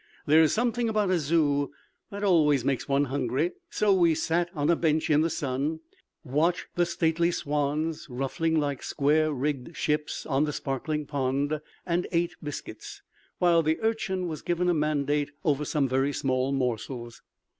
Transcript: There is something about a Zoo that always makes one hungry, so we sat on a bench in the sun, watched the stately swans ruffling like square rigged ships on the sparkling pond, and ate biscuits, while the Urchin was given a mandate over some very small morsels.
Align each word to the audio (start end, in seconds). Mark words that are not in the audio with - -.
There 0.25 0.41
is 0.41 0.51
something 0.51 0.89
about 0.89 1.11
a 1.11 1.19
Zoo 1.19 1.69
that 2.09 2.23
always 2.23 2.65
makes 2.65 2.89
one 2.89 3.03
hungry, 3.03 3.51
so 3.69 3.93
we 3.93 4.15
sat 4.15 4.49
on 4.55 4.67
a 4.71 4.75
bench 4.75 5.11
in 5.11 5.21
the 5.21 5.29
sun, 5.29 5.79
watched 6.23 6.65
the 6.73 6.87
stately 6.87 7.29
swans 7.29 8.07
ruffling 8.09 8.59
like 8.59 8.81
square 8.81 9.31
rigged 9.31 9.77
ships 9.77 10.25
on 10.25 10.45
the 10.45 10.53
sparkling 10.53 11.05
pond, 11.05 11.61
and 11.85 12.07
ate 12.11 12.33
biscuits, 12.41 13.03
while 13.37 13.61
the 13.61 13.79
Urchin 13.83 14.27
was 14.27 14.41
given 14.41 14.69
a 14.69 14.73
mandate 14.73 15.33
over 15.43 15.63
some 15.63 15.87
very 15.87 16.13
small 16.13 16.51
morsels. 16.51 17.21